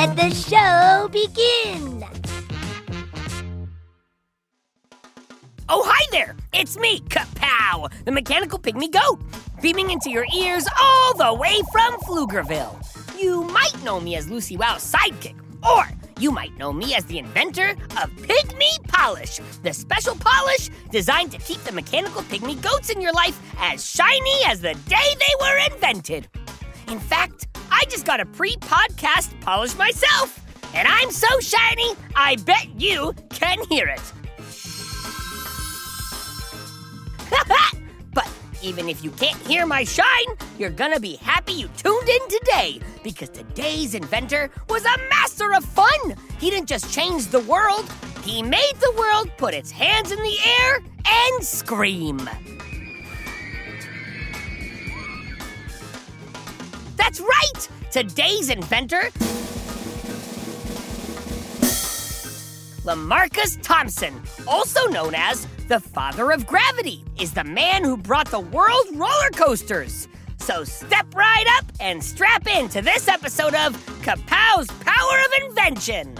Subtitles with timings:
[0.00, 2.02] Let the show begin.
[5.68, 6.34] Oh, hi there!
[6.54, 9.20] It's me, Kapow, the mechanical pygmy goat,
[9.60, 12.80] beaming into your ears all the way from Pflugerville.
[13.20, 15.36] You might know me as Lucy Wow's sidekick,
[15.68, 15.84] or
[16.18, 21.38] you might know me as the inventor of Pygmy Polish, the special polish designed to
[21.40, 25.58] keep the mechanical pygmy goats in your life as shiny as the day they were
[25.74, 26.26] invented.
[26.88, 27.49] In fact,
[27.80, 33.14] I just got a pre podcast polish myself, and I'm so shiny, I bet you
[33.30, 34.02] can hear it.
[38.12, 38.28] but
[38.62, 40.04] even if you can't hear my shine,
[40.58, 45.64] you're gonna be happy you tuned in today because today's inventor was a master of
[45.64, 46.16] fun.
[46.38, 47.90] He didn't just change the world,
[48.22, 52.28] he made the world put its hands in the air and scream.
[57.10, 57.68] That's right!
[57.90, 59.02] Today's inventor
[62.84, 68.38] Lamarcus Thompson, also known as the father of gravity, is the man who brought the
[68.38, 70.06] world roller coasters.
[70.38, 76.14] So step right up and strap in to this episode of Kapow's Power of Invention.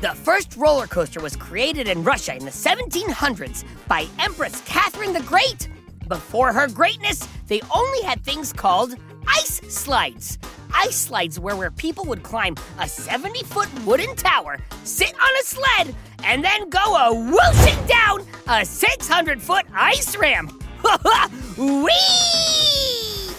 [0.00, 5.22] The first roller coaster was created in Russia in the 1700s by Empress Catherine the
[5.22, 5.68] Great.
[6.08, 8.94] Before her greatness, they only had things called
[9.26, 10.38] ice slides.
[10.74, 15.44] Ice slides were where people would climb a 70 foot wooden tower, sit on a
[15.44, 20.50] sled, and then go a whooshing down a 600 foot ice ramp.
[21.58, 23.34] Whee!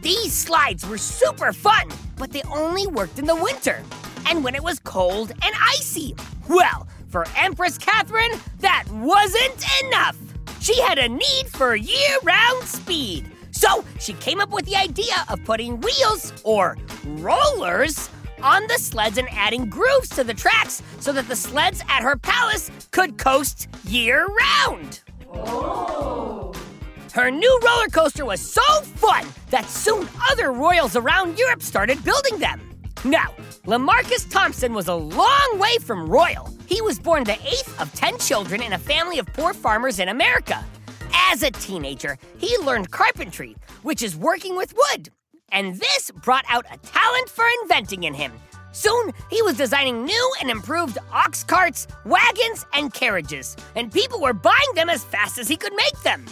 [0.00, 3.82] These slides were super fun, but they only worked in the winter
[4.26, 6.14] and when it was cold and icy.
[6.48, 10.16] Well, for Empress Catherine, that wasn't enough.
[10.58, 13.30] She had a need for year round speed.
[13.52, 16.76] So she came up with the idea of putting wheels, or
[17.18, 18.10] rollers,
[18.42, 22.16] on the sleds and adding grooves to the tracks so that the sleds at her
[22.16, 25.00] palace could coast year round.
[25.32, 26.52] Oh.
[27.12, 32.40] Her new roller coaster was so fun that soon other royals around Europe started building
[32.40, 32.60] them.
[33.04, 33.32] Now,
[33.66, 36.53] Lamarcus Thompson was a long way from royal.
[36.66, 40.08] He was born the eighth of 10 children in a family of poor farmers in
[40.08, 40.64] America.
[41.30, 45.10] As a teenager, he learned carpentry, which is working with wood.
[45.52, 48.32] And this brought out a talent for inventing in him.
[48.72, 54.32] Soon, he was designing new and improved ox carts, wagons, and carriages, and people were
[54.32, 56.24] buying them as fast as he could make them.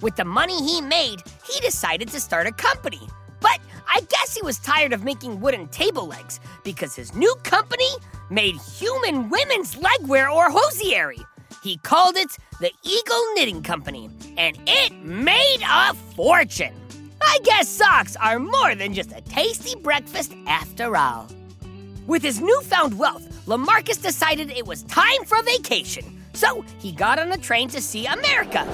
[0.00, 3.00] With the money he made, he decided to start a company.
[3.40, 7.90] But I guess he was tired of making wooden table legs because his new company
[8.30, 11.20] made human women's legwear or hosiery.
[11.62, 16.74] He called it the Eagle Knitting Company, and it made a fortune.
[17.20, 21.28] I guess socks are more than just a tasty breakfast after all.
[22.06, 26.22] With his newfound wealth, Lamarcus decided it was time for vacation.
[26.34, 28.64] So he got on a train to see America.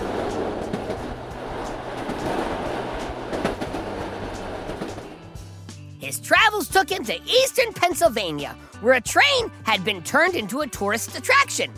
[6.11, 10.67] His travels took him to eastern Pennsylvania, where a train had been turned into a
[10.67, 11.73] tourist attraction.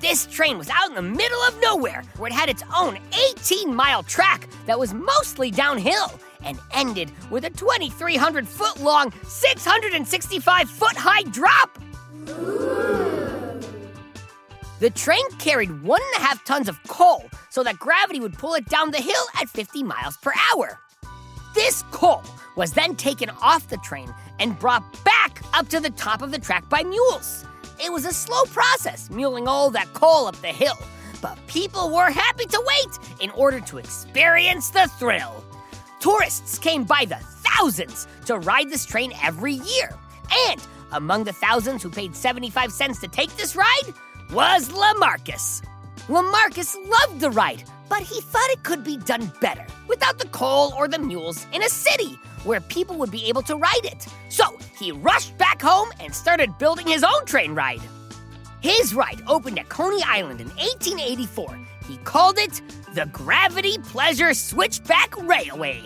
[0.00, 2.98] This train was out in the middle of nowhere, where it had its own
[3.38, 10.68] 18 mile track that was mostly downhill and ended with a 2,300 foot long, 665
[10.68, 11.78] foot high drop.
[14.80, 18.52] The train carried one and a half tons of coal so that gravity would pull
[18.52, 20.78] it down the hill at 50 miles per hour.
[21.54, 22.22] This coal
[22.56, 26.38] was then taken off the train and brought back up to the top of the
[26.38, 27.44] track by mules.
[27.82, 30.78] It was a slow process, muling all that coal up the hill,
[31.22, 35.44] but people were happy to wait in order to experience the thrill.
[36.00, 39.90] Tourists came by the thousands to ride this train every year,
[40.48, 40.60] and
[40.92, 43.94] among the thousands who paid 75 cents to take this ride
[44.32, 45.62] was Lamarcus.
[46.08, 50.72] Lamarcus loved the ride, but he thought it could be done better without the coal
[50.76, 54.06] or the mules in a city where people would be able to ride it.
[54.28, 57.82] So he rushed back home and started building his own train ride.
[58.60, 61.58] His ride opened at Coney Island in 1884.
[61.88, 62.60] He called it
[62.94, 65.82] the Gravity Pleasure Switchback Railway.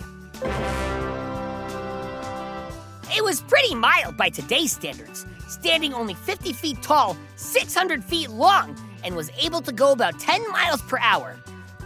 [3.17, 8.77] It was pretty mild by today's standards, standing only 50 feet tall, 600 feet long,
[9.05, 11.37] and was able to go about 10 miles per hour.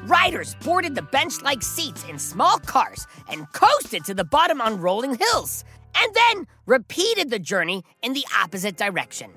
[0.05, 4.81] Riders boarded the bench like seats in small cars and coasted to the bottom on
[4.81, 5.65] rolling hills,
[5.95, 9.31] and then repeated the journey in the opposite direction.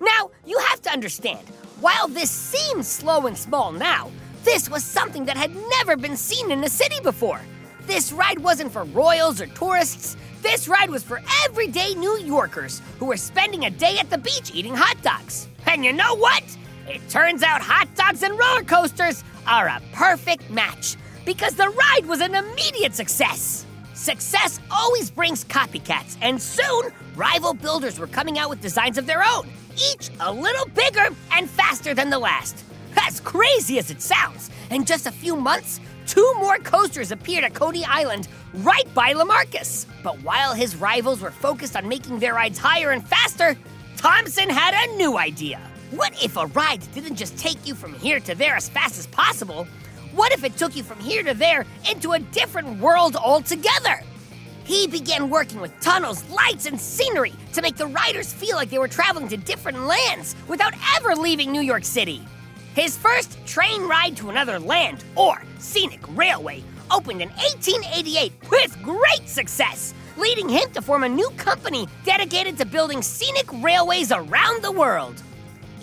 [0.00, 1.48] Now, you have to understand,
[1.80, 4.10] while this seems slow and small now,
[4.44, 7.40] this was something that had never been seen in a city before.
[7.82, 10.16] This ride wasn't for royals or tourists.
[10.42, 14.50] This ride was for everyday New Yorkers who were spending a day at the beach
[14.52, 15.48] eating hot dogs.
[15.66, 16.42] And you know what?
[16.88, 22.06] It turns out hot dogs and roller coasters are a perfect match because the ride
[22.06, 23.66] was an immediate success.
[23.94, 29.22] Success always brings copycats, and soon rival builders were coming out with designs of their
[29.22, 32.64] own, each a little bigger and faster than the last.
[32.96, 37.54] As crazy as it sounds, in just a few months, two more coasters appeared at
[37.54, 39.86] Coney Island right by Lamarcus.
[40.02, 43.56] But while his rivals were focused on making their rides higher and faster,
[43.96, 45.60] Thompson had a new idea.
[45.92, 49.06] What if a ride didn't just take you from here to there as fast as
[49.08, 49.66] possible?
[50.14, 54.00] What if it took you from here to there into a different world altogether?
[54.64, 58.78] He began working with tunnels, lights, and scenery to make the riders feel like they
[58.78, 62.22] were traveling to different lands without ever leaving New York City.
[62.74, 69.28] His first train ride to another land, or scenic railway, opened in 1888 with great
[69.28, 74.72] success, leading him to form a new company dedicated to building scenic railways around the
[74.72, 75.22] world.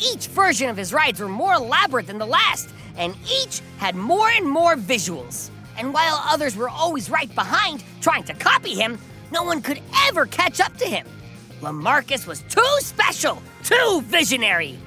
[0.01, 4.29] Each version of his rides were more elaborate than the last, and each had more
[4.29, 5.49] and more visuals.
[5.77, 8.97] And while others were always right behind, trying to copy him,
[9.31, 11.05] no one could ever catch up to him.
[11.61, 14.79] Lamarcus was too special, too visionary.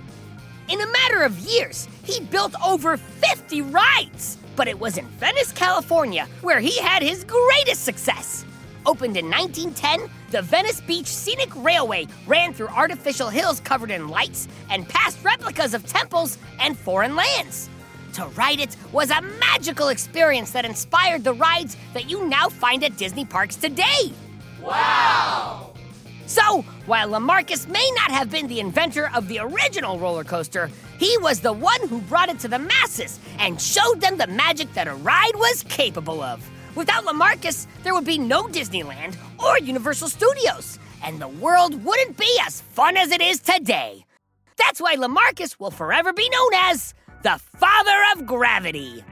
[0.69, 5.53] In a matter of years, he built over 50 rides, but it was in Venice,
[5.53, 8.47] California, where he had his greatest success.
[8.85, 14.49] Opened in 1910, the Venice Beach Scenic Railway ran through artificial hills covered in lights
[14.71, 17.69] and past replicas of temples and foreign lands.
[18.15, 22.83] To ride it was a magical experience that inspired the rides that you now find
[22.83, 24.13] at Disney parks today.
[24.61, 25.71] Wow!
[26.27, 31.17] So, while Lamarcus may not have been the inventor of the original roller coaster, he
[31.19, 34.89] was the one who brought it to the masses and showed them the magic that
[34.89, 36.49] a ride was capable of.
[36.75, 42.39] Without Lamarcus, there would be no Disneyland or Universal Studios, and the world wouldn't be
[42.47, 44.07] as fun as it is today.
[44.57, 49.05] That's why Lamarcus will forever be known as the father of gravity.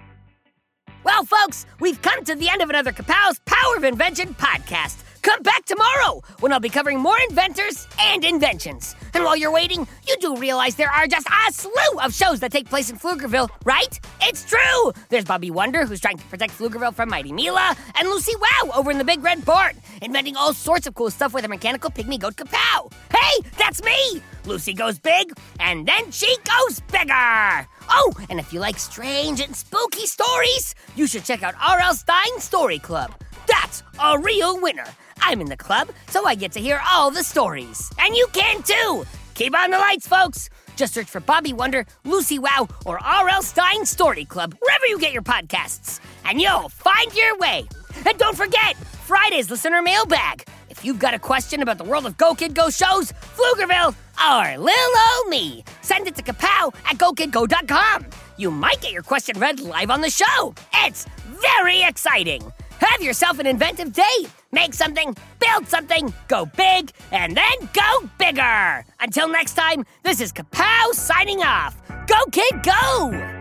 [1.04, 4.96] Well, folks, we've come to the end of another Kapow's Power of Invention podcast.
[5.22, 8.96] Come back tomorrow when I'll be covering more inventors and inventions.
[9.12, 12.52] And while you're waiting, you do realize there are just a slew of shows that
[12.52, 14.00] take place in Pflugerville, right?
[14.22, 14.92] It's true!
[15.10, 18.90] There's Bobby Wonder, who's trying to protect Pflugerville from Mighty Mila, and Lucy Wow over
[18.90, 22.18] in the Big Red Barn, inventing all sorts of cool stuff with her mechanical pygmy
[22.18, 22.90] goat kapow.
[23.14, 24.22] Hey, that's me!
[24.46, 27.68] Lucy goes big, and then she goes bigger!
[27.90, 31.94] Oh, and if you like strange and spooky stories, you should check out R.L.
[31.94, 33.12] Stine Story Club.
[33.46, 34.86] That's a real winner.
[35.22, 37.90] I'm in the club, so I get to hear all the stories.
[37.98, 39.04] And you can too!
[39.34, 40.50] Keep on the lights, folks!
[40.76, 43.42] Just search for Bobby Wonder, Lucy Wow, or R.L.
[43.42, 47.68] Stine Story Club wherever you get your podcasts, and you'll find your way.
[48.06, 50.44] And don't forget, Friday's listener mailbag.
[50.70, 54.58] If you've got a question about the world of Go Kid Go shows, Pflugerville, or
[54.58, 58.06] Lil O Me, send it to kapow at gokidgo.com.
[58.36, 60.54] You might get your question read live on the show.
[60.74, 62.52] It's very exciting.
[62.80, 64.26] Have yourself an inventive day.
[64.52, 68.84] Make something, build something, go big, and then go bigger.
[69.00, 71.76] Until next time, this is Kapow signing off.
[72.06, 73.36] Go, kid, go!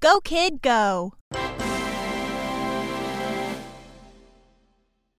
[0.00, 1.14] Go, kid, go!